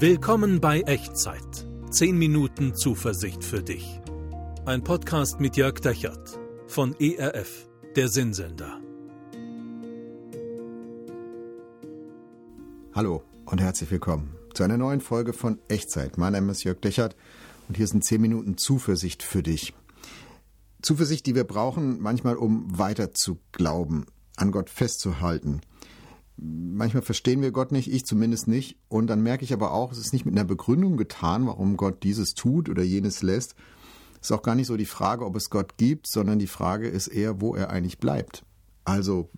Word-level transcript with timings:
Willkommen 0.00 0.60
bei 0.60 0.82
Echtzeit. 0.82 1.66
10 1.90 2.16
Minuten 2.16 2.72
Zuversicht 2.76 3.42
für 3.42 3.64
dich. 3.64 4.00
Ein 4.64 4.84
Podcast 4.84 5.40
mit 5.40 5.56
Jörg 5.56 5.80
Dechert 5.80 6.38
von 6.68 6.94
ERF, 7.00 7.68
der 7.96 8.08
Sinnsender. 8.08 8.80
Hallo 12.94 13.24
und 13.44 13.60
herzlich 13.60 13.90
willkommen 13.90 14.36
zu 14.54 14.62
einer 14.62 14.76
neuen 14.76 15.00
Folge 15.00 15.32
von 15.32 15.58
Echtzeit. 15.66 16.16
Mein 16.16 16.34
Name 16.34 16.52
ist 16.52 16.62
Jörg 16.62 16.78
Dechert 16.78 17.16
und 17.66 17.76
hier 17.76 17.88
sind 17.88 18.04
10 18.04 18.20
Minuten 18.20 18.56
Zuversicht 18.56 19.24
für 19.24 19.42
dich. 19.42 19.74
Zuversicht, 20.80 21.26
die 21.26 21.34
wir 21.34 21.42
brauchen, 21.42 22.00
manchmal 22.00 22.36
um 22.36 22.78
weiter 22.78 23.14
zu 23.14 23.40
glauben, 23.50 24.06
an 24.36 24.52
Gott 24.52 24.70
festzuhalten 24.70 25.60
manchmal 26.40 27.02
verstehen 27.02 27.42
wir 27.42 27.50
Gott 27.50 27.72
nicht, 27.72 27.92
ich 27.92 28.06
zumindest 28.06 28.48
nicht. 28.48 28.78
Und 28.88 29.08
dann 29.08 29.22
merke 29.22 29.44
ich 29.44 29.52
aber 29.52 29.72
auch, 29.72 29.92
es 29.92 29.98
ist 29.98 30.12
nicht 30.12 30.24
mit 30.24 30.34
einer 30.34 30.44
Begründung 30.44 30.96
getan, 30.96 31.46
warum 31.46 31.76
Gott 31.76 32.02
dieses 32.02 32.34
tut 32.34 32.68
oder 32.68 32.82
jenes 32.82 33.22
lässt. 33.22 33.54
Es 34.20 34.30
ist 34.30 34.32
auch 34.32 34.42
gar 34.42 34.54
nicht 34.54 34.66
so 34.66 34.76
die 34.76 34.86
Frage, 34.86 35.24
ob 35.24 35.36
es 35.36 35.50
Gott 35.50 35.76
gibt, 35.76 36.06
sondern 36.08 36.38
die 36.38 36.46
Frage 36.46 36.88
ist 36.88 37.08
eher, 37.08 37.40
wo 37.40 37.54
er 37.54 37.70
eigentlich 37.70 37.98
bleibt. 37.98 38.44
Also, 38.84 39.30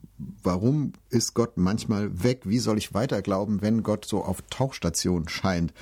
warum 0.43 0.93
ist 1.09 1.35
Gott 1.35 1.57
manchmal 1.57 2.23
weg? 2.23 2.43
Wie 2.45 2.61
soll 2.61 2.79
ich 2.79 2.95
weiter 2.95 3.21
glauben, 3.21 3.63
wenn 3.63 3.83
Gott 3.83 4.05
so 4.05 4.23
auf 4.23 4.43
Tauchstation 4.43 5.29
scheint? 5.29 5.75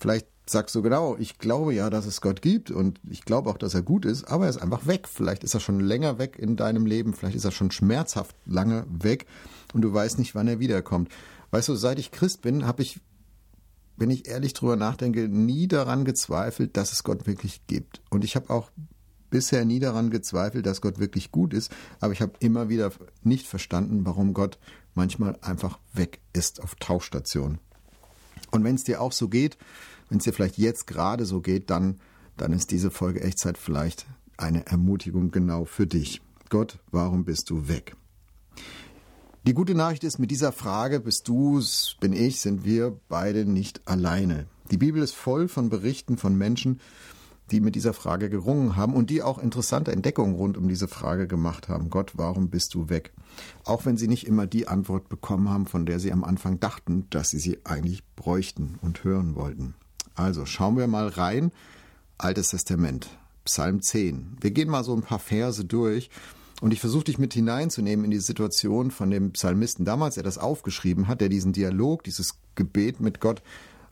Vielleicht 0.00 0.26
sagst 0.50 0.74
du 0.74 0.82
genau, 0.82 1.16
ich 1.18 1.38
glaube 1.38 1.74
ja, 1.74 1.90
dass 1.90 2.06
es 2.06 2.20
Gott 2.20 2.42
gibt 2.42 2.70
und 2.70 3.00
ich 3.08 3.24
glaube 3.24 3.50
auch, 3.50 3.58
dass 3.58 3.74
er 3.74 3.82
gut 3.82 4.04
ist, 4.04 4.24
aber 4.24 4.44
er 4.44 4.50
ist 4.50 4.62
einfach 4.62 4.86
weg. 4.86 5.08
Vielleicht 5.08 5.44
ist 5.44 5.54
er 5.54 5.60
schon 5.60 5.80
länger 5.80 6.18
weg 6.18 6.38
in 6.38 6.56
deinem 6.56 6.86
Leben, 6.86 7.14
vielleicht 7.14 7.36
ist 7.36 7.44
er 7.44 7.52
schon 7.52 7.70
schmerzhaft 7.70 8.36
lange 8.46 8.86
weg 8.88 9.26
und 9.72 9.82
du 9.82 9.92
weißt 9.92 10.18
nicht, 10.18 10.34
wann 10.34 10.48
er 10.48 10.60
wiederkommt. 10.60 11.10
Weißt 11.50 11.68
du, 11.68 11.74
seit 11.74 11.98
ich 11.98 12.10
Christ 12.10 12.42
bin, 12.42 12.66
habe 12.66 12.82
ich, 12.82 13.00
wenn 13.96 14.10
ich 14.10 14.28
ehrlich 14.28 14.52
drüber 14.52 14.76
nachdenke, 14.76 15.28
nie 15.28 15.68
daran 15.68 16.04
gezweifelt, 16.04 16.76
dass 16.76 16.92
es 16.92 17.02
Gott 17.02 17.26
wirklich 17.26 17.66
gibt. 17.66 18.02
Und 18.10 18.24
ich 18.24 18.36
habe 18.36 18.50
auch 18.50 18.70
bisher 19.30 19.64
nie 19.64 19.78
daran 19.78 20.10
gezweifelt, 20.10 20.66
dass 20.66 20.80
Gott 20.80 20.98
wirklich 20.98 21.32
gut 21.32 21.52
ist, 21.52 21.70
aber 22.00 22.12
ich 22.12 22.22
habe 22.22 22.32
immer 22.40 22.68
wieder 22.68 22.92
nicht 23.22 23.46
verstanden, 23.46 24.04
warum 24.04 24.34
Gott 24.34 24.58
manchmal 24.94 25.38
einfach 25.42 25.78
weg 25.92 26.20
ist 26.32 26.62
auf 26.62 26.74
Tauchstation. 26.76 27.58
Und 28.50 28.64
wenn 28.64 28.76
es 28.76 28.84
dir 28.84 29.00
auch 29.00 29.12
so 29.12 29.28
geht, 29.28 29.58
wenn 30.08 30.18
es 30.18 30.24
dir 30.24 30.32
vielleicht 30.32 30.58
jetzt 30.58 30.86
gerade 30.86 31.24
so 31.24 31.40
geht, 31.40 31.70
dann, 31.70 31.98
dann 32.36 32.52
ist 32.52 32.70
diese 32.70 32.90
Folge 32.90 33.22
Echtzeit 33.22 33.58
vielleicht 33.58 34.06
eine 34.36 34.66
Ermutigung 34.66 35.30
genau 35.30 35.64
für 35.64 35.86
dich. 35.86 36.20
Gott, 36.48 36.78
warum 36.90 37.24
bist 37.24 37.50
du 37.50 37.68
weg? 37.68 37.96
Die 39.46 39.54
gute 39.54 39.74
Nachricht 39.74 40.04
ist, 40.04 40.18
mit 40.18 40.30
dieser 40.30 40.52
Frage 40.52 41.00
bist 41.00 41.28
du, 41.28 41.62
bin 42.00 42.12
ich, 42.12 42.40
sind 42.40 42.64
wir 42.64 42.98
beide 43.08 43.44
nicht 43.44 43.80
alleine. 43.86 44.46
Die 44.70 44.76
Bibel 44.76 45.02
ist 45.02 45.14
voll 45.14 45.48
von 45.48 45.70
Berichten 45.70 46.18
von 46.18 46.36
Menschen, 46.36 46.80
die 47.50 47.60
mit 47.60 47.74
dieser 47.74 47.94
Frage 47.94 48.28
gerungen 48.28 48.76
haben 48.76 48.92
und 48.92 49.08
die 49.10 49.22
auch 49.22 49.38
interessante 49.38 49.92
Entdeckungen 49.92 50.34
rund 50.34 50.58
um 50.58 50.68
diese 50.68 50.88
Frage 50.88 51.26
gemacht 51.26 51.68
haben. 51.68 51.88
Gott, 51.88 52.12
warum 52.16 52.50
bist 52.50 52.74
du 52.74 52.90
weg? 52.90 53.12
Auch 53.64 53.86
wenn 53.86 53.96
sie 53.96 54.08
nicht 54.08 54.26
immer 54.26 54.46
die 54.46 54.68
Antwort 54.68 55.08
bekommen 55.08 55.48
haben, 55.48 55.66
von 55.66 55.86
der 55.86 55.98
sie 55.98 56.12
am 56.12 56.24
Anfang 56.24 56.60
dachten, 56.60 57.06
dass 57.10 57.30
sie 57.30 57.38
sie 57.38 57.58
eigentlich 57.64 58.04
bräuchten 58.16 58.78
und 58.82 59.04
hören 59.04 59.34
wollten. 59.34 59.74
Also 60.18 60.46
schauen 60.46 60.76
wir 60.76 60.88
mal 60.88 61.06
rein. 61.06 61.52
Altes 62.18 62.48
Testament, 62.48 63.08
Psalm 63.44 63.80
10. 63.80 64.38
Wir 64.40 64.50
gehen 64.50 64.68
mal 64.68 64.82
so 64.82 64.92
ein 64.92 65.02
paar 65.02 65.20
Verse 65.20 65.64
durch 65.64 66.10
und 66.60 66.72
ich 66.72 66.80
versuche 66.80 67.04
dich 67.04 67.18
mit 67.18 67.34
hineinzunehmen 67.34 68.04
in 68.04 68.10
die 68.10 68.18
Situation 68.18 68.90
von 68.90 69.10
dem 69.10 69.30
Psalmisten 69.30 69.84
damals, 69.84 70.16
der 70.16 70.24
das 70.24 70.36
aufgeschrieben 70.36 71.06
hat, 71.06 71.20
der 71.20 71.28
diesen 71.28 71.52
Dialog, 71.52 72.02
dieses 72.02 72.34
Gebet 72.56 72.98
mit 72.98 73.20
Gott 73.20 73.42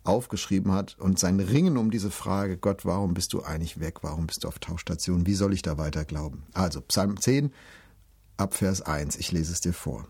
aufgeschrieben 0.02 0.72
hat 0.72 0.98
und 0.98 1.20
sein 1.20 1.38
Ringen 1.38 1.76
um 1.76 1.92
diese 1.92 2.10
Frage, 2.10 2.56
Gott, 2.56 2.84
warum 2.84 3.14
bist 3.14 3.32
du 3.32 3.44
eigentlich 3.44 3.78
weg? 3.78 4.02
Warum 4.02 4.26
bist 4.26 4.42
du 4.42 4.48
auf 4.48 4.58
Tauchstation? 4.58 5.26
Wie 5.26 5.34
soll 5.34 5.52
ich 5.54 5.62
da 5.62 5.78
weiter 5.78 6.04
glauben? 6.04 6.42
Also 6.54 6.80
Psalm 6.80 7.20
10 7.20 7.52
ab 8.36 8.54
Vers 8.54 8.82
1, 8.82 9.16
ich 9.16 9.30
lese 9.30 9.52
es 9.52 9.60
dir 9.60 9.72
vor. 9.72 10.08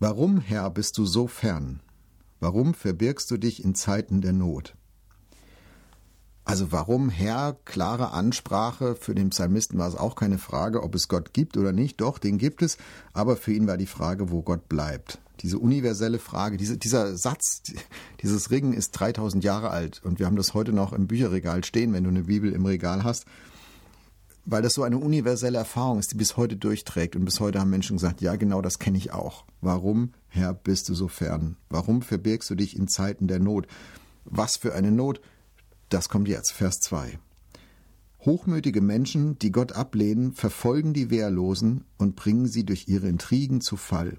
Warum, 0.00 0.40
Herr, 0.40 0.70
bist 0.70 0.98
du 0.98 1.06
so 1.06 1.28
fern? 1.28 1.82
Warum 2.40 2.74
verbirgst 2.74 3.30
du 3.30 3.36
dich 3.36 3.64
in 3.64 3.74
Zeiten 3.74 4.20
der 4.20 4.32
Not? 4.32 4.74
Also 6.48 6.72
warum 6.72 7.10
Herr, 7.10 7.58
klare 7.66 8.12
Ansprache, 8.12 8.96
für 8.96 9.14
den 9.14 9.28
Psalmisten 9.28 9.78
war 9.78 9.86
es 9.86 9.94
auch 9.94 10.14
keine 10.14 10.38
Frage, 10.38 10.82
ob 10.82 10.94
es 10.94 11.08
Gott 11.08 11.34
gibt 11.34 11.58
oder 11.58 11.72
nicht, 11.72 12.00
doch, 12.00 12.18
den 12.18 12.38
gibt 12.38 12.62
es, 12.62 12.78
aber 13.12 13.36
für 13.36 13.52
ihn 13.52 13.66
war 13.66 13.76
die 13.76 13.84
Frage, 13.84 14.30
wo 14.30 14.40
Gott 14.40 14.66
bleibt. 14.66 15.18
Diese 15.40 15.58
universelle 15.58 16.18
Frage, 16.18 16.56
diese, 16.56 16.78
dieser 16.78 17.18
Satz, 17.18 17.62
dieses 18.22 18.50
Ringen 18.50 18.72
ist 18.72 18.92
3000 18.92 19.44
Jahre 19.44 19.68
alt. 19.68 20.00
Und 20.02 20.18
wir 20.20 20.26
haben 20.26 20.36
das 20.36 20.54
heute 20.54 20.72
noch 20.72 20.94
im 20.94 21.06
Bücherregal 21.06 21.64
stehen, 21.64 21.92
wenn 21.92 22.04
du 22.04 22.10
eine 22.10 22.24
Bibel 22.24 22.50
im 22.52 22.64
Regal 22.64 23.04
hast, 23.04 23.26
weil 24.50 24.62
das 24.62 24.72
so 24.72 24.82
eine 24.82 24.96
universelle 24.96 25.58
Erfahrung 25.58 25.98
ist, 25.98 26.12
die 26.12 26.16
bis 26.16 26.38
heute 26.38 26.56
durchträgt 26.56 27.14
und 27.16 27.26
bis 27.26 27.38
heute 27.38 27.60
haben 27.60 27.68
Menschen 27.68 27.96
gesagt, 27.96 28.22
ja 28.22 28.34
genau 28.36 28.62
das 28.62 28.78
kenne 28.78 28.96
ich 28.96 29.12
auch. 29.12 29.44
Warum, 29.60 30.12
Herr, 30.28 30.54
bist 30.54 30.88
du 30.88 30.94
so 30.94 31.06
fern? 31.06 31.56
Warum 31.68 32.00
verbirgst 32.00 32.48
du 32.48 32.54
dich 32.54 32.74
in 32.74 32.88
Zeiten 32.88 33.28
der 33.28 33.40
Not? 33.40 33.66
Was 34.24 34.56
für 34.56 34.74
eine 34.74 34.90
Not? 34.90 35.20
Das 35.90 36.08
kommt 36.08 36.28
jetzt, 36.28 36.52
Vers 36.52 36.80
2. 36.80 37.18
Hochmütige 38.24 38.80
Menschen, 38.80 39.38
die 39.38 39.52
Gott 39.52 39.72
ablehnen, 39.72 40.32
verfolgen 40.32 40.94
die 40.94 41.10
Wehrlosen 41.10 41.84
und 41.98 42.16
bringen 42.16 42.46
sie 42.46 42.64
durch 42.64 42.88
ihre 42.88 43.06
Intrigen 43.06 43.60
zu 43.60 43.76
Fall. 43.76 44.16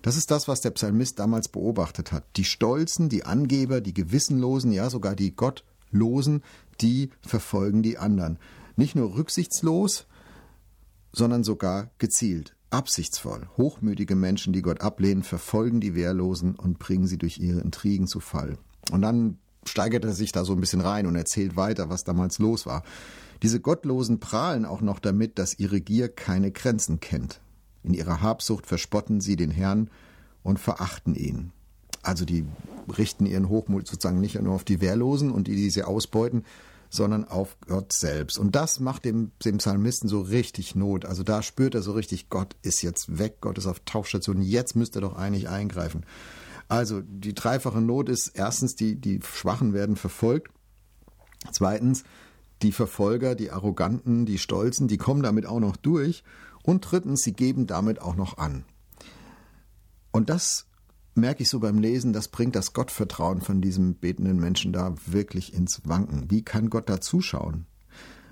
Das 0.00 0.16
ist 0.16 0.30
das, 0.30 0.48
was 0.48 0.62
der 0.62 0.70
Psalmist 0.70 1.18
damals 1.18 1.48
beobachtet 1.48 2.10
hat. 2.10 2.24
Die 2.36 2.44
Stolzen, 2.44 3.10
die 3.10 3.24
Angeber, 3.26 3.82
die 3.82 3.92
Gewissenlosen, 3.92 4.72
ja 4.72 4.88
sogar 4.88 5.14
die 5.14 5.36
Gottlosen, 5.36 6.42
die 6.80 7.10
verfolgen 7.20 7.82
die 7.82 7.98
anderen. 7.98 8.38
Nicht 8.80 8.96
nur 8.96 9.14
rücksichtslos, 9.14 10.06
sondern 11.12 11.44
sogar 11.44 11.90
gezielt, 11.98 12.56
absichtsvoll. 12.70 13.46
Hochmütige 13.58 14.16
Menschen, 14.16 14.54
die 14.54 14.62
Gott 14.62 14.80
ablehnen, 14.80 15.22
verfolgen 15.22 15.82
die 15.82 15.94
Wehrlosen 15.94 16.54
und 16.54 16.78
bringen 16.78 17.06
sie 17.06 17.18
durch 17.18 17.36
ihre 17.36 17.60
Intrigen 17.60 18.06
zu 18.06 18.20
Fall. 18.20 18.56
Und 18.90 19.02
dann 19.02 19.36
steigert 19.66 20.06
er 20.06 20.14
sich 20.14 20.32
da 20.32 20.46
so 20.46 20.54
ein 20.54 20.62
bisschen 20.62 20.80
rein 20.80 21.06
und 21.06 21.14
erzählt 21.14 21.56
weiter, 21.56 21.90
was 21.90 22.04
damals 22.04 22.38
los 22.38 22.64
war. 22.64 22.82
Diese 23.42 23.60
Gottlosen 23.60 24.18
prahlen 24.18 24.64
auch 24.64 24.80
noch 24.80 24.98
damit, 24.98 25.38
dass 25.38 25.58
ihre 25.58 25.82
Gier 25.82 26.08
keine 26.08 26.50
Grenzen 26.50 27.00
kennt. 27.00 27.42
In 27.82 27.92
ihrer 27.92 28.22
Habsucht 28.22 28.64
verspotten 28.64 29.20
sie 29.20 29.36
den 29.36 29.50
Herrn 29.50 29.90
und 30.42 30.58
verachten 30.58 31.14
ihn. 31.14 31.52
Also 32.02 32.24
die 32.24 32.46
richten 32.96 33.26
ihren 33.26 33.50
Hochmut 33.50 33.86
sozusagen 33.86 34.22
nicht 34.22 34.40
nur 34.40 34.54
auf 34.54 34.64
die 34.64 34.80
Wehrlosen 34.80 35.32
und 35.32 35.48
die, 35.48 35.54
die 35.54 35.68
sie 35.68 35.82
ausbeuten, 35.82 36.44
sondern 36.90 37.24
auf 37.24 37.56
Gott 37.66 37.92
selbst. 37.92 38.38
Und 38.38 38.56
das 38.56 38.80
macht 38.80 39.04
dem, 39.04 39.30
dem 39.44 39.58
Psalmisten 39.58 40.08
so 40.08 40.20
richtig 40.20 40.74
Not. 40.74 41.04
Also 41.06 41.22
da 41.22 41.40
spürt 41.42 41.74
er 41.74 41.82
so 41.82 41.92
richtig, 41.92 42.28
Gott 42.28 42.56
ist 42.62 42.82
jetzt 42.82 43.18
weg, 43.18 43.36
Gott 43.40 43.56
ist 43.56 43.66
auf 43.66 43.80
Tauchstation, 43.84 44.42
jetzt 44.42 44.74
müsste 44.76 44.98
er 44.98 45.02
doch 45.02 45.16
eigentlich 45.16 45.48
eingreifen. 45.48 46.04
Also 46.68 47.00
die 47.00 47.34
dreifache 47.34 47.80
Not 47.80 48.08
ist 48.08 48.28
erstens, 48.28 48.74
die, 48.74 48.96
die 48.96 49.20
Schwachen 49.22 49.72
werden 49.72 49.96
verfolgt. 49.96 50.52
Zweitens, 51.52 52.04
die 52.62 52.72
Verfolger, 52.72 53.34
die 53.34 53.50
Arroganten, 53.50 54.26
die 54.26 54.38
Stolzen, 54.38 54.86
die 54.86 54.98
kommen 54.98 55.22
damit 55.22 55.46
auch 55.46 55.60
noch 55.60 55.76
durch. 55.76 56.22
Und 56.62 56.80
drittens, 56.80 57.22
sie 57.22 57.32
geben 57.32 57.66
damit 57.66 58.02
auch 58.02 58.16
noch 58.16 58.36
an. 58.36 58.64
Und 60.12 60.28
das 60.28 60.66
merke 61.14 61.42
ich 61.42 61.50
so 61.50 61.60
beim 61.60 61.78
Lesen, 61.78 62.12
das 62.12 62.28
bringt 62.28 62.54
das 62.56 62.72
Gottvertrauen 62.72 63.40
von 63.40 63.60
diesem 63.60 63.94
betenden 63.94 64.38
Menschen 64.38 64.72
da 64.72 64.94
wirklich 65.06 65.54
ins 65.54 65.82
Wanken. 65.84 66.30
Wie 66.30 66.42
kann 66.42 66.70
Gott 66.70 66.88
da 66.88 67.00
zuschauen? 67.00 67.66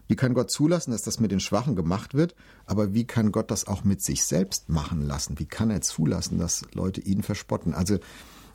Wie 0.06 0.16
kann 0.16 0.32
Gott 0.32 0.50
zulassen, 0.50 0.90
dass 0.92 1.02
das 1.02 1.20
mit 1.20 1.30
den 1.30 1.40
Schwachen 1.40 1.76
gemacht 1.76 2.14
wird? 2.14 2.34
Aber 2.64 2.94
wie 2.94 3.04
kann 3.04 3.30
Gott 3.30 3.50
das 3.50 3.66
auch 3.66 3.84
mit 3.84 4.02
sich 4.02 4.24
selbst 4.24 4.70
machen 4.70 5.02
lassen? 5.02 5.38
Wie 5.38 5.44
kann 5.44 5.70
er 5.70 5.82
zulassen, 5.82 6.38
dass 6.38 6.62
Leute 6.72 7.02
ihn 7.02 7.22
verspotten? 7.22 7.74
Also 7.74 7.98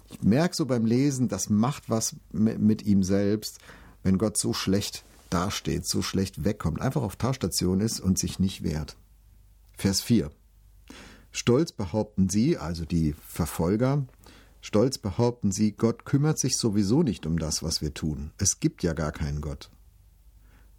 ich 0.10 0.24
merke 0.24 0.56
so 0.56 0.66
beim 0.66 0.86
Lesen, 0.86 1.28
das 1.28 1.50
macht 1.50 1.90
was 1.90 2.16
mit 2.32 2.84
ihm 2.84 3.04
selbst, 3.04 3.60
wenn 4.02 4.18
Gott 4.18 4.38
so 4.38 4.54
schlecht 4.54 5.04
dasteht, 5.30 5.88
so 5.88 6.02
schlecht 6.02 6.44
wegkommt, 6.44 6.82
einfach 6.82 7.04
auf 7.04 7.16
Tauschstation 7.16 7.82
ist 7.82 8.00
und 8.00 8.18
sich 8.18 8.40
nicht 8.40 8.64
wehrt. 8.64 8.96
Vers 9.78 10.02
4. 10.02 10.32
Stolz 11.34 11.72
behaupten 11.72 12.30
sie, 12.30 12.58
also 12.60 12.86
die 12.86 13.16
Verfolger, 13.28 14.06
stolz 14.62 15.00
behaupten 15.00 15.52
sie, 15.52 15.72
Gott 15.72 16.06
kümmert 16.06 16.38
sich 16.38 16.58
sowieso 16.58 17.02
nicht 17.02 17.26
um 17.26 17.40
das, 17.40 17.64
was 17.64 17.82
wir 17.82 17.94
tun. 17.94 18.32
Es 18.38 18.60
gibt 18.60 18.84
ja 18.84 18.94
gar 18.94 19.12
keinen 19.12 19.42
Gott. 19.42 19.72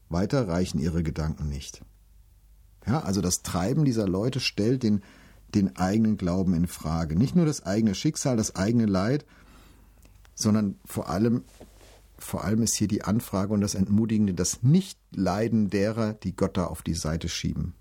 Weiter 0.09 0.47
reichen 0.47 0.79
ihre 0.79 1.03
Gedanken 1.03 1.49
nicht. 1.49 1.83
Ja, 2.87 3.01
also 3.01 3.21
das 3.21 3.43
Treiben 3.43 3.85
dieser 3.85 4.07
Leute 4.07 4.39
stellt 4.39 4.85
den, 4.85 5.03
den 5.55 5.75
eigenen 5.75 6.17
Glauben 6.17 6.55
in 6.55 6.69
Frage. 6.69 7.17
Nicht 7.17 7.35
nur 7.35 7.47
das 7.47 7.67
eigene 7.67 7.97
Schicksal, 7.97 8.37
das 8.37 8.55
eigene 8.55 8.87
Leid, 8.87 9.27
sondern 10.37 10.79
vor 10.85 11.09
allem, 11.09 11.43
vor 12.17 12.45
allem 12.45 12.63
ist 12.63 12.77
hier 12.77 12.89
die 12.89 13.03
Anfrage 13.03 13.53
und 13.53 13.61
das 13.61 13.75
Entmutigende, 13.75 14.35
das 14.35 14.63
Nichtleiden 14.63 15.69
derer, 15.69 16.13
die 16.13 16.37
Gott 16.37 16.57
da 16.57 16.67
auf 16.67 16.83
die 16.83 16.95
Seite 16.95 17.29
schieben. 17.29 17.75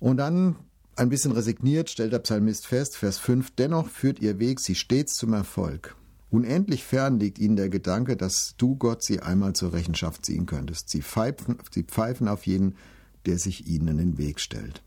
Und 0.00 0.16
dann 0.16 0.56
Ein 0.98 1.10
bisschen 1.10 1.32
resigniert 1.32 1.90
stellt 1.90 2.14
der 2.14 2.20
Psalmist 2.20 2.66
fest, 2.66 2.96
Vers 2.96 3.18
5, 3.18 3.50
dennoch 3.50 3.90
führt 3.90 4.18
ihr 4.20 4.38
Weg 4.38 4.60
sie 4.60 4.74
stets 4.74 5.12
zum 5.12 5.34
Erfolg. 5.34 5.94
Unendlich 6.30 6.84
fern 6.84 7.20
liegt 7.20 7.38
ihnen 7.38 7.56
der 7.56 7.68
Gedanke, 7.68 8.16
dass 8.16 8.54
du 8.56 8.76
Gott 8.76 9.04
sie 9.04 9.20
einmal 9.20 9.52
zur 9.52 9.74
Rechenschaft 9.74 10.24
ziehen 10.24 10.46
könntest. 10.46 10.88
Sie 10.88 11.02
pfeifen, 11.02 11.58
sie 11.70 11.82
pfeifen 11.82 12.28
auf 12.28 12.46
jeden, 12.46 12.76
der 13.26 13.38
sich 13.38 13.66
ihnen 13.66 13.88
in 13.88 13.98
den 13.98 14.18
Weg 14.18 14.40
stellt. 14.40 14.82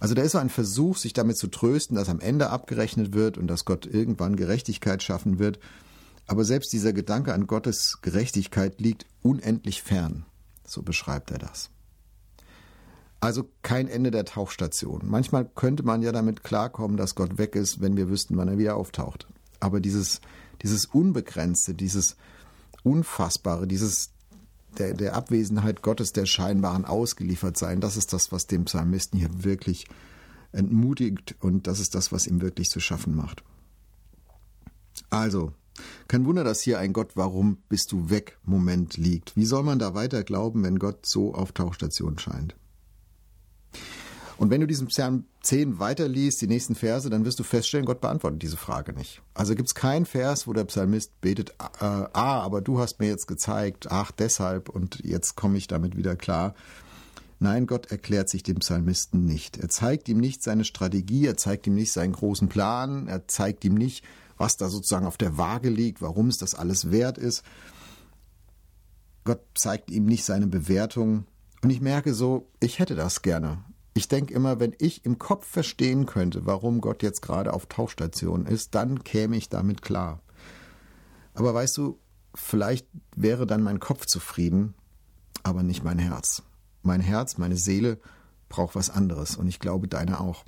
Also 0.00 0.14
da 0.14 0.22
ist 0.22 0.32
so 0.32 0.38
ein 0.38 0.48
Versuch, 0.48 0.96
sich 0.96 1.12
damit 1.12 1.36
zu 1.36 1.48
trösten, 1.48 1.96
dass 1.96 2.08
am 2.08 2.20
Ende 2.20 2.48
abgerechnet 2.48 3.12
wird 3.12 3.36
und 3.36 3.46
dass 3.46 3.66
Gott 3.66 3.84
irgendwann 3.84 4.36
Gerechtigkeit 4.36 5.02
schaffen 5.02 5.38
wird. 5.38 5.58
Aber 6.26 6.44
selbst 6.44 6.72
dieser 6.72 6.94
Gedanke 6.94 7.34
an 7.34 7.46
Gottes 7.46 7.98
Gerechtigkeit 8.00 8.80
liegt 8.80 9.04
unendlich 9.20 9.82
fern. 9.82 10.24
So 10.66 10.82
beschreibt 10.82 11.30
er 11.30 11.38
das. 11.38 11.73
Also 13.24 13.48
kein 13.62 13.88
Ende 13.88 14.10
der 14.10 14.26
Tauchstation. 14.26 15.00
Manchmal 15.06 15.46
könnte 15.46 15.82
man 15.82 16.02
ja 16.02 16.12
damit 16.12 16.44
klarkommen, 16.44 16.98
dass 16.98 17.14
Gott 17.14 17.38
weg 17.38 17.56
ist, 17.56 17.80
wenn 17.80 17.96
wir 17.96 18.10
wüssten, 18.10 18.36
wann 18.36 18.48
er 18.48 18.58
wieder 18.58 18.76
auftaucht. 18.76 19.26
Aber 19.60 19.80
dieses, 19.80 20.20
dieses 20.60 20.84
Unbegrenzte, 20.84 21.72
dieses 21.72 22.16
Unfassbare, 22.82 23.66
dieses 23.66 24.10
der, 24.76 24.92
der 24.92 25.14
Abwesenheit 25.14 25.80
Gottes, 25.80 26.12
der 26.12 26.26
scheinbaren 26.26 26.84
Ausgeliefertsein, 26.84 27.80
das 27.80 27.96
ist 27.96 28.12
das, 28.12 28.30
was 28.30 28.46
dem 28.46 28.66
Psalmisten 28.66 29.18
hier 29.18 29.30
wirklich 29.42 29.86
entmutigt 30.52 31.34
und 31.40 31.66
das 31.66 31.80
ist 31.80 31.94
das, 31.94 32.12
was 32.12 32.26
ihm 32.26 32.42
wirklich 32.42 32.68
zu 32.68 32.80
schaffen 32.80 33.16
macht. 33.16 33.42
Also, 35.08 35.54
kein 36.08 36.26
Wunder, 36.26 36.44
dass 36.44 36.60
hier 36.60 36.78
ein 36.78 36.92
Gott, 36.92 37.12
warum 37.14 37.56
bist 37.70 37.90
du 37.90 38.10
weg 38.10 38.38
Moment 38.44 38.98
liegt. 38.98 39.34
Wie 39.34 39.46
soll 39.46 39.62
man 39.62 39.78
da 39.78 39.94
weiter 39.94 40.24
glauben, 40.24 40.62
wenn 40.62 40.78
Gott 40.78 41.06
so 41.06 41.34
auf 41.34 41.52
Tauchstation 41.52 42.18
scheint? 42.18 42.54
Und 44.36 44.50
wenn 44.50 44.60
du 44.60 44.66
diesen 44.66 44.88
Psalm 44.88 45.24
10 45.42 45.78
weiterliest, 45.78 46.40
die 46.40 46.46
nächsten 46.46 46.74
Verse, 46.74 47.08
dann 47.08 47.24
wirst 47.24 47.38
du 47.38 47.44
feststellen, 47.44 47.86
Gott 47.86 48.00
beantwortet 48.00 48.42
diese 48.42 48.56
Frage 48.56 48.92
nicht. 48.92 49.22
Also 49.32 49.54
gibt 49.54 49.68
es 49.68 49.74
keinen 49.74 50.06
Vers, 50.06 50.46
wo 50.46 50.52
der 50.52 50.64
Psalmist 50.64 51.20
betet, 51.20 51.50
äh, 51.50 51.84
ah, 51.84 52.08
aber 52.12 52.60
du 52.60 52.80
hast 52.80 52.98
mir 52.98 53.08
jetzt 53.08 53.26
gezeigt, 53.28 53.90
ach, 53.90 54.10
deshalb 54.10 54.68
und 54.68 55.00
jetzt 55.04 55.36
komme 55.36 55.58
ich 55.58 55.66
damit 55.68 55.96
wieder 55.96 56.16
klar. 56.16 56.54
Nein, 57.38 57.66
Gott 57.66 57.90
erklärt 57.90 58.28
sich 58.28 58.42
dem 58.42 58.60
Psalmisten 58.60 59.24
nicht. 59.24 59.58
Er 59.58 59.68
zeigt 59.68 60.08
ihm 60.08 60.18
nicht 60.18 60.42
seine 60.42 60.64
Strategie, 60.64 61.26
er 61.26 61.36
zeigt 61.36 61.66
ihm 61.66 61.74
nicht 61.74 61.92
seinen 61.92 62.12
großen 62.12 62.48
Plan, 62.48 63.06
er 63.06 63.28
zeigt 63.28 63.64
ihm 63.64 63.74
nicht, 63.74 64.04
was 64.36 64.56
da 64.56 64.68
sozusagen 64.68 65.06
auf 65.06 65.16
der 65.16 65.36
Waage 65.36 65.68
liegt, 65.68 66.00
warum 66.02 66.28
es 66.28 66.38
das 66.38 66.54
alles 66.54 66.90
wert 66.90 67.18
ist. 67.18 67.44
Gott 69.24 69.40
zeigt 69.54 69.90
ihm 69.90 70.06
nicht 70.06 70.24
seine 70.24 70.46
Bewertung. 70.46 71.24
Und 71.62 71.70
ich 71.70 71.80
merke 71.80 72.14
so, 72.14 72.48
ich 72.60 72.78
hätte 72.78 72.94
das 72.94 73.22
gerne. 73.22 73.64
Ich 73.96 74.08
denke 74.08 74.34
immer, 74.34 74.58
wenn 74.58 74.74
ich 74.78 75.04
im 75.04 75.18
Kopf 75.18 75.46
verstehen 75.46 76.04
könnte, 76.04 76.46
warum 76.46 76.80
Gott 76.80 77.04
jetzt 77.04 77.22
gerade 77.22 77.52
auf 77.52 77.66
Tauchstation 77.66 78.44
ist, 78.44 78.74
dann 78.74 79.04
käme 79.04 79.36
ich 79.36 79.48
damit 79.48 79.82
klar. 79.82 80.20
Aber 81.34 81.54
weißt 81.54 81.76
du, 81.76 81.98
vielleicht 82.34 82.88
wäre 83.14 83.46
dann 83.46 83.62
mein 83.62 83.78
Kopf 83.78 84.06
zufrieden, 84.06 84.74
aber 85.44 85.62
nicht 85.62 85.84
mein 85.84 86.00
Herz. 86.00 86.42
Mein 86.82 87.00
Herz, 87.00 87.38
meine 87.38 87.56
Seele 87.56 88.00
braucht 88.48 88.74
was 88.74 88.90
anderes 88.90 89.36
und 89.36 89.46
ich 89.46 89.60
glaube 89.60 89.86
deine 89.86 90.20
auch. 90.20 90.44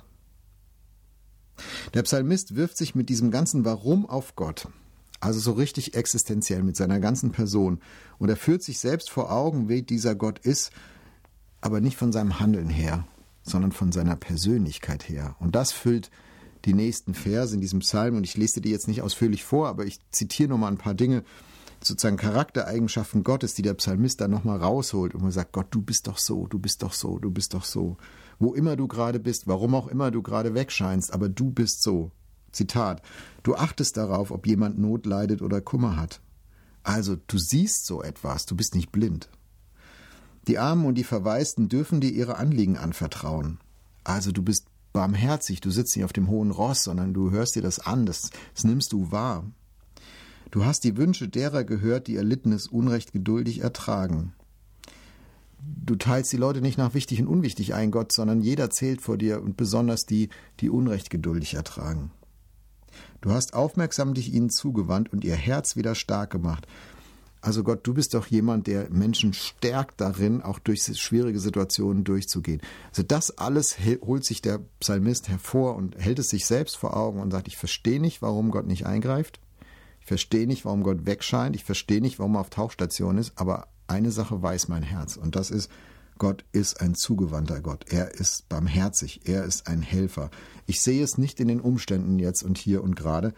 Der 1.93 2.03
Psalmist 2.03 2.55
wirft 2.55 2.77
sich 2.77 2.95
mit 2.95 3.09
diesem 3.09 3.31
ganzen 3.31 3.65
Warum 3.65 4.05
auf 4.05 4.35
Gott, 4.35 4.67
also 5.19 5.39
so 5.39 5.53
richtig 5.53 5.95
existenziell 5.95 6.63
mit 6.63 6.75
seiner 6.75 6.99
ganzen 6.99 7.31
Person, 7.31 7.79
und 8.19 8.29
er 8.29 8.35
führt 8.35 8.61
sich 8.61 8.79
selbst 8.79 9.09
vor 9.09 9.31
Augen, 9.31 9.69
wie 9.69 9.81
dieser 9.81 10.15
Gott 10.15 10.39
ist, 10.39 10.71
aber 11.61 11.81
nicht 11.81 11.97
von 11.97 12.11
seinem 12.11 12.39
Handeln 12.39 12.69
her, 12.69 13.07
sondern 13.49 13.71
von 13.71 13.91
seiner 13.91 14.15
Persönlichkeit 14.15 15.07
her. 15.07 15.35
Und 15.39 15.55
das 15.55 15.71
füllt 15.71 16.11
die 16.65 16.73
nächsten 16.73 17.13
Verse 17.13 17.53
in 17.55 17.61
diesem 17.61 17.79
Psalm. 17.79 18.15
Und 18.15 18.23
ich 18.23 18.37
lese 18.37 18.61
dir 18.61 18.71
jetzt 18.71 18.87
nicht 18.87 19.01
ausführlich 19.01 19.43
vor, 19.43 19.67
aber 19.67 19.85
ich 19.85 19.99
zitiere 20.11 20.49
nochmal 20.49 20.71
ein 20.71 20.77
paar 20.77 20.93
Dinge, 20.93 21.23
sozusagen 21.83 22.17
Charaktereigenschaften 22.17 23.23
Gottes, 23.23 23.53
die 23.53 23.61
der 23.61 23.75
Psalmist 23.75 24.19
dann 24.21 24.31
nochmal 24.31 24.57
rausholt 24.57 25.13
und 25.13 25.21
man 25.21 25.31
sagt, 25.31 25.51
Gott, 25.53 25.67
du 25.71 25.81
bist 25.81 26.07
doch 26.07 26.17
so, 26.17 26.47
du 26.47 26.59
bist 26.59 26.81
doch 26.81 26.93
so, 26.93 27.19
du 27.19 27.31
bist 27.31 27.53
doch 27.53 27.63
so. 27.63 27.97
Wo 28.39 28.53
immer 28.53 28.75
du 28.75 28.87
gerade 28.87 29.19
bist, 29.19 29.47
warum 29.47 29.75
auch 29.75 29.87
immer 29.87 30.11
du 30.11 30.21
gerade 30.21 30.53
wegscheinst, 30.53 31.13
aber 31.13 31.29
du 31.29 31.51
bist 31.51 31.83
so. 31.83 32.11
Zitat, 32.51 33.01
du 33.43 33.55
achtest 33.55 33.97
darauf, 33.97 34.31
ob 34.31 34.47
jemand 34.47 34.79
Not 34.79 35.05
leidet 35.05 35.41
oder 35.41 35.61
Kummer 35.61 35.97
hat. 35.97 36.21
Also, 36.83 37.17
du 37.27 37.37
siehst 37.37 37.85
so 37.85 38.01
etwas, 38.01 38.45
du 38.45 38.55
bist 38.55 38.73
nicht 38.73 38.91
blind. 38.91 39.29
Die 40.47 40.57
Armen 40.57 40.85
und 40.85 40.95
die 40.95 41.03
Verwaisten 41.03 41.69
dürfen 41.69 41.99
dir 41.99 42.11
ihre 42.11 42.37
Anliegen 42.37 42.77
anvertrauen. 42.77 43.59
Also 44.03 44.31
du 44.31 44.41
bist 44.41 44.65
barmherzig, 44.93 45.59
du 45.61 45.69
sitzt 45.69 45.95
nicht 45.95 46.05
auf 46.05 46.13
dem 46.13 46.29
hohen 46.29 46.51
Ross, 46.51 46.83
sondern 46.83 47.13
du 47.13 47.31
hörst 47.31 47.55
dir 47.55 47.61
das 47.61 47.79
an, 47.79 48.05
das, 48.05 48.31
das 48.53 48.63
nimmst 48.63 48.93
du 48.93 49.11
wahr. 49.11 49.45
Du 50.51 50.63
hast 50.63 50.85
die 50.85 50.95
Wünsche 50.95 51.27
derer 51.27 51.65
gehört, 51.65 52.07
die 52.07 52.15
erlittenes 52.15 52.67
Unrecht 52.67 53.11
geduldig 53.11 53.59
ertragen. 53.59 54.33
Du 55.59 55.95
teilst 55.97 56.31
die 56.31 56.37
Leute 56.37 56.61
nicht 56.61 56.77
nach 56.77 56.93
wichtig 56.93 57.19
und 57.19 57.27
unwichtig 57.27 57.73
ein, 57.73 57.91
Gott, 57.91 58.13
sondern 58.13 58.41
jeder 58.41 58.69
zählt 58.69 59.01
vor 59.01 59.17
dir 59.17 59.41
und 59.41 59.57
besonders 59.57 60.05
die, 60.05 60.29
die 60.61 60.69
Unrecht 60.69 61.09
geduldig 61.09 61.55
ertragen. 61.55 62.11
Du 63.19 63.31
hast 63.31 63.53
aufmerksam 63.53 64.13
dich 64.13 64.33
ihnen 64.33 64.49
zugewandt 64.49 65.11
und 65.11 65.25
ihr 65.25 65.35
Herz 65.35 65.75
wieder 65.75 65.95
stark 65.95 66.29
gemacht. 66.29 66.67
Also 67.47 67.63
Gott, 67.63 67.87
du 67.87 67.93
bist 67.93 68.13
doch 68.13 68.27
jemand, 68.27 68.67
der 68.67 68.89
Menschen 68.89 69.31
stärkt 69.31 70.01
darin, 70.01 70.41
auch 70.41 70.59
durch 70.59 70.83
schwierige 70.83 71.39
Situationen 71.39 72.03
durchzugehen. 72.03 72.59
Also 72.89 73.03
das 73.03 73.37
alles 73.37 73.77
holt 74.05 74.25
sich 74.25 74.41
der 74.41 74.59
Psalmist 74.81 75.29
hervor 75.29 75.77
und 75.77 75.97
hält 75.97 76.19
es 76.19 76.27
sich 76.27 76.45
selbst 76.45 76.75
vor 76.75 76.97
Augen 76.97 77.21
und 77.21 77.31
sagt, 77.31 77.47
ich 77.47 77.55
verstehe 77.55 78.01
nicht, 78.01 78.21
warum 78.21 78.51
Gott 78.51 78.67
nicht 78.67 78.85
eingreift. 78.85 79.39
Ich 80.01 80.07
verstehe 80.07 80.45
nicht, 80.45 80.65
warum 80.65 80.83
Gott 80.83 81.05
wegscheint. 81.05 81.55
Ich 81.55 81.63
verstehe 81.63 82.01
nicht, 82.01 82.19
warum 82.19 82.35
er 82.35 82.41
auf 82.41 82.49
Tauchstation 82.49 83.17
ist. 83.17 83.31
Aber 83.37 83.69
eine 83.87 84.11
Sache 84.11 84.41
weiß 84.41 84.67
mein 84.67 84.83
Herz 84.83 85.15
und 85.15 85.37
das 85.37 85.49
ist, 85.49 85.71
Gott 86.17 86.43
ist 86.51 86.81
ein 86.81 86.95
zugewandter 86.95 87.61
Gott. 87.61 87.85
Er 87.87 88.13
ist 88.13 88.49
barmherzig. 88.49 89.21
Er 89.23 89.45
ist 89.45 89.67
ein 89.67 89.81
Helfer. 89.81 90.31
Ich 90.65 90.81
sehe 90.81 91.01
es 91.01 91.17
nicht 91.17 91.39
in 91.39 91.47
den 91.47 91.61
Umständen 91.61 92.19
jetzt 92.19 92.43
und 92.43 92.57
hier 92.57 92.83
und 92.83 92.97
gerade, 92.97 93.33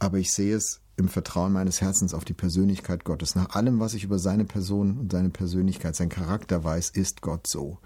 aber 0.00 0.18
ich 0.18 0.32
sehe 0.32 0.56
es 0.56 0.80
im 1.00 1.08
Vertrauen 1.08 1.52
meines 1.52 1.80
Herzens 1.80 2.14
auf 2.14 2.24
die 2.24 2.34
Persönlichkeit 2.34 3.04
Gottes. 3.04 3.34
Nach 3.34 3.50
allem, 3.50 3.80
was 3.80 3.94
ich 3.94 4.04
über 4.04 4.18
seine 4.18 4.44
Person 4.44 4.98
und 4.98 5.12
seine 5.12 5.30
Persönlichkeit, 5.30 5.96
sein 5.96 6.08
Charakter 6.08 6.62
weiß, 6.62 6.90
ist 6.90 7.22
Gott 7.22 7.46
so. 7.46 7.78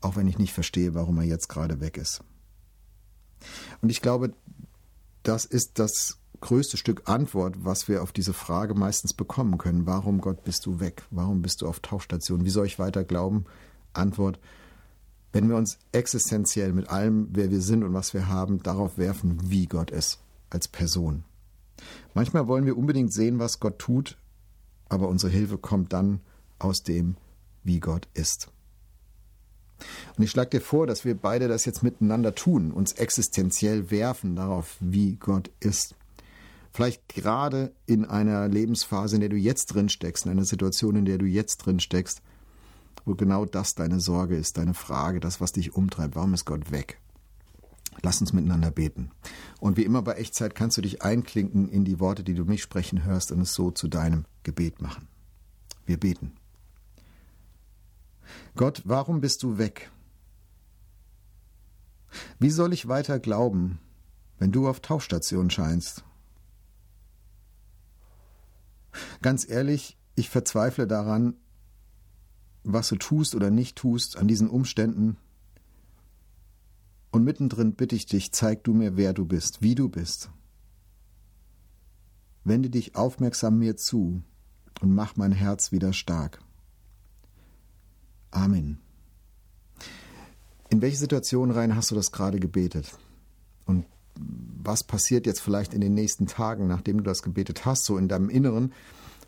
Auch 0.00 0.16
wenn 0.16 0.28
ich 0.28 0.38
nicht 0.38 0.52
verstehe, 0.52 0.94
warum 0.94 1.18
er 1.18 1.24
jetzt 1.24 1.48
gerade 1.48 1.80
weg 1.80 1.96
ist. 1.96 2.22
Und 3.80 3.90
ich 3.90 4.02
glaube, 4.02 4.34
das 5.22 5.44
ist 5.44 5.78
das 5.78 6.18
größte 6.40 6.76
Stück 6.76 7.08
Antwort, 7.08 7.64
was 7.64 7.88
wir 7.88 8.02
auf 8.02 8.12
diese 8.12 8.32
Frage 8.32 8.74
meistens 8.74 9.14
bekommen 9.14 9.56
können. 9.56 9.86
Warum, 9.86 10.20
Gott, 10.20 10.44
bist 10.44 10.66
du 10.66 10.80
weg? 10.80 11.04
Warum 11.10 11.42
bist 11.42 11.62
du 11.62 11.68
auf 11.68 11.80
Tauchstation? 11.80 12.44
Wie 12.44 12.50
soll 12.50 12.66
ich 12.66 12.78
weiter 12.78 13.04
glauben? 13.04 13.46
Antwort, 13.94 14.38
wenn 15.32 15.48
wir 15.48 15.56
uns 15.56 15.78
existenziell 15.92 16.72
mit 16.72 16.88
allem, 16.88 17.28
wer 17.32 17.50
wir 17.50 17.60
sind 17.60 17.84
und 17.84 17.94
was 17.94 18.14
wir 18.14 18.28
haben, 18.28 18.62
darauf 18.62 18.98
werfen, 18.98 19.38
wie 19.50 19.66
Gott 19.66 19.90
ist 19.90 20.20
als 20.50 20.68
Person. 20.68 21.24
Manchmal 22.14 22.48
wollen 22.48 22.66
wir 22.66 22.76
unbedingt 22.76 23.12
sehen, 23.12 23.38
was 23.38 23.60
Gott 23.60 23.78
tut, 23.78 24.18
aber 24.88 25.08
unsere 25.08 25.32
Hilfe 25.32 25.58
kommt 25.58 25.92
dann 25.92 26.20
aus 26.58 26.82
dem, 26.82 27.16
wie 27.64 27.80
Gott 27.80 28.08
ist. 28.14 28.50
Und 30.16 30.24
ich 30.24 30.30
schlage 30.30 30.50
dir 30.50 30.60
vor, 30.60 30.86
dass 30.86 31.04
wir 31.04 31.14
beide 31.14 31.48
das 31.48 31.64
jetzt 31.64 31.82
miteinander 31.82 32.34
tun, 32.34 32.72
uns 32.72 32.92
existenziell 32.92 33.90
werfen 33.90 34.36
darauf, 34.36 34.76
wie 34.80 35.16
Gott 35.16 35.50
ist. 35.60 35.94
Vielleicht 36.72 37.08
gerade 37.08 37.72
in 37.86 38.04
einer 38.04 38.48
Lebensphase, 38.48 39.16
in 39.16 39.20
der 39.20 39.30
du 39.30 39.36
jetzt 39.36 39.66
drin 39.66 39.88
steckst, 39.88 40.26
in 40.26 40.32
einer 40.32 40.44
Situation, 40.44 40.96
in 40.96 41.04
der 41.04 41.18
du 41.18 41.26
jetzt 41.26 41.58
drin 41.58 41.80
steckst, 41.80 42.22
wo 43.04 43.14
genau 43.14 43.44
das 43.44 43.74
deine 43.74 44.00
Sorge 44.00 44.36
ist, 44.36 44.58
deine 44.58 44.74
Frage, 44.74 45.20
das, 45.20 45.40
was 45.40 45.52
dich 45.52 45.74
umtreibt. 45.74 46.16
Warum 46.16 46.34
ist 46.34 46.44
Gott 46.44 46.70
weg? 46.70 47.00
Lass 48.02 48.20
uns 48.20 48.32
miteinander 48.32 48.70
beten. 48.70 49.10
Und 49.60 49.76
wie 49.76 49.84
immer 49.84 50.02
bei 50.02 50.14
Echtzeit 50.14 50.54
kannst 50.54 50.76
du 50.76 50.82
dich 50.82 51.02
einklinken 51.02 51.68
in 51.68 51.84
die 51.84 51.98
Worte, 52.00 52.24
die 52.24 52.34
du 52.34 52.44
mich 52.44 52.62
sprechen 52.62 53.04
hörst 53.04 53.32
und 53.32 53.40
es 53.40 53.54
so 53.54 53.70
zu 53.70 53.88
deinem 53.88 54.24
Gebet 54.42 54.80
machen. 54.80 55.08
Wir 55.86 55.98
beten. 55.98 56.34
Gott, 58.54 58.82
warum 58.84 59.20
bist 59.20 59.42
du 59.42 59.58
weg? 59.58 59.90
Wie 62.38 62.50
soll 62.50 62.72
ich 62.72 62.88
weiter 62.88 63.18
glauben, 63.18 63.78
wenn 64.38 64.52
du 64.52 64.68
auf 64.68 64.80
Tauchstation 64.80 65.50
scheinst? 65.50 66.04
Ganz 69.22 69.48
ehrlich, 69.48 69.96
ich 70.14 70.30
verzweifle 70.30 70.86
daran, 70.86 71.36
was 72.64 72.88
du 72.88 72.96
tust 72.96 73.34
oder 73.34 73.50
nicht 73.50 73.76
tust, 73.76 74.16
an 74.16 74.26
diesen 74.26 74.48
Umständen, 74.48 75.18
und 77.16 77.24
mittendrin 77.24 77.72
bitte 77.72 77.96
ich 77.96 78.04
dich, 78.04 78.32
zeig 78.32 78.62
du 78.64 78.74
mir, 78.74 78.98
wer 78.98 79.14
du 79.14 79.24
bist, 79.24 79.62
wie 79.62 79.74
du 79.74 79.88
bist. 79.88 80.28
Wende 82.44 82.68
dich 82.68 82.94
aufmerksam 82.94 83.58
mir 83.58 83.76
zu 83.76 84.22
und 84.82 84.94
mach 84.94 85.16
mein 85.16 85.32
Herz 85.32 85.72
wieder 85.72 85.94
stark. 85.94 86.40
Amen. 88.30 88.80
In 90.68 90.82
welche 90.82 90.98
Situation 90.98 91.50
rein 91.50 91.74
hast 91.74 91.90
du 91.90 91.94
das 91.94 92.12
gerade 92.12 92.38
gebetet? 92.38 92.98
Und 93.64 93.86
was 94.14 94.84
passiert 94.84 95.24
jetzt 95.24 95.40
vielleicht 95.40 95.72
in 95.72 95.80
den 95.80 95.94
nächsten 95.94 96.26
Tagen, 96.26 96.66
nachdem 96.66 96.98
du 96.98 97.04
das 97.04 97.22
gebetet 97.22 97.64
hast, 97.64 97.86
so 97.86 97.96
in 97.96 98.08
deinem 98.08 98.28
Inneren? 98.28 98.74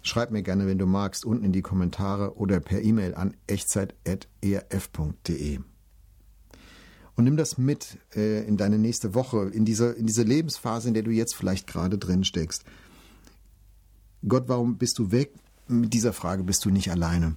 Schreib 0.03 0.31
mir 0.31 0.43
gerne, 0.43 0.67
wenn 0.67 0.79
du 0.79 0.85
magst, 0.85 1.25
unten 1.25 1.45
in 1.45 1.53
die 1.53 1.63
Kommentare 1.63 2.37
oder 2.37 2.61
per 2.61 2.83
E-Mail 2.83 3.15
an 3.15 3.35
echtzeit.erf.de. 3.47 5.61
Und 7.19 7.25
nimm 7.25 7.37
das 7.37 7.59
mit 7.59 7.99
äh, 8.15 8.47
in 8.47 8.57
deine 8.57 8.79
nächste 8.79 9.13
Woche, 9.13 9.51
in 9.53 9.65
diese, 9.65 9.91
in 9.91 10.07
diese 10.07 10.23
Lebensphase, 10.23 10.87
in 10.87 10.95
der 10.95 11.03
du 11.03 11.11
jetzt 11.11 11.35
vielleicht 11.35 11.67
gerade 11.67 11.99
drin 11.99 12.23
steckst. 12.23 12.63
Gott, 14.29 14.45
warum 14.47 14.79
bist 14.79 15.01
du 15.01 15.11
weg? 15.11 15.33
Mit 15.67 15.93
dieser 15.95 16.13
Frage 16.13 16.45
bist 16.45 16.65
du 16.65 16.71
nicht 16.71 16.93
alleine. 16.93 17.35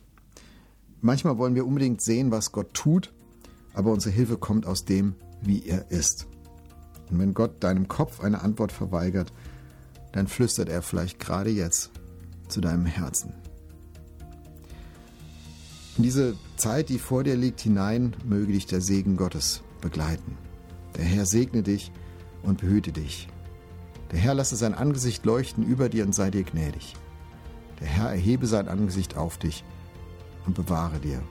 Manchmal 1.01 1.39
wollen 1.39 1.55
wir 1.55 1.65
unbedingt 1.65 1.99
sehen, 1.99 2.29
was 2.29 2.51
Gott 2.51 2.75
tut, 2.75 3.11
aber 3.73 3.91
unsere 3.91 4.13
Hilfe 4.13 4.37
kommt 4.37 4.67
aus 4.67 4.85
dem, 4.85 5.15
wie 5.41 5.65
er 5.65 5.89
ist. 5.89 6.27
Und 7.09 7.17
wenn 7.17 7.33
Gott 7.33 7.63
deinem 7.63 7.87
Kopf 7.87 8.19
eine 8.19 8.41
Antwort 8.43 8.71
verweigert, 8.71 9.33
dann 10.11 10.27
flüstert 10.27 10.69
er 10.69 10.83
vielleicht 10.83 11.19
gerade 11.19 11.49
jetzt 11.49 11.89
zu 12.49 12.61
deinem 12.61 12.85
Herzen. 12.85 13.33
In 15.97 16.03
diese 16.03 16.35
Zeit, 16.55 16.89
die 16.89 16.99
vor 16.99 17.23
dir 17.23 17.35
liegt, 17.35 17.61
hinein, 17.61 18.15
möge 18.23 18.53
dich 18.53 18.65
der 18.65 18.81
Segen 18.81 19.17
Gottes 19.17 19.61
begleiten. 19.81 20.37
Der 20.95 21.03
Herr 21.03 21.25
segne 21.25 21.63
dich 21.63 21.91
und 22.43 22.61
behüte 22.61 22.91
dich. 22.91 23.27
Der 24.11 24.19
Herr 24.19 24.33
lasse 24.33 24.55
sein 24.55 24.73
Angesicht 24.73 25.25
leuchten 25.25 25.65
über 25.65 25.89
dir 25.89 26.05
und 26.05 26.15
sei 26.15 26.31
dir 26.31 26.43
gnädig. 26.43 26.95
Der 27.79 27.87
Herr 27.87 28.09
erhebe 28.09 28.47
sein 28.47 28.67
Angesicht 28.67 29.17
auf 29.17 29.37
dich 29.37 29.63
und 30.45 30.55
bewahre 30.55 30.99
dir 30.99 31.21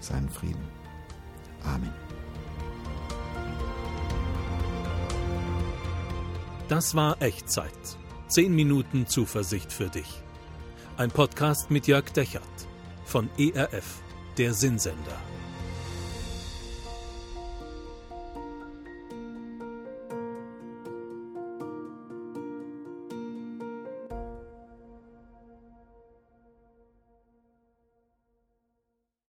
seinen 0.00 0.28
Frieden. 0.28 0.62
Amen. 1.64 1.92
Das 6.68 6.94
war 6.94 7.20
Echtzeit. 7.22 7.72
Zehn 8.28 8.54
Minuten 8.54 9.06
Zuversicht 9.06 9.72
für 9.72 9.88
dich. 9.88 10.22
Ein 10.96 11.10
Podcast 11.10 11.70
mit 11.70 11.86
Jörg 11.86 12.10
Dechert 12.12 12.42
von 13.06 13.30
ERF, 13.38 14.00
der 14.36 14.52
Sinnsender. 14.52 15.18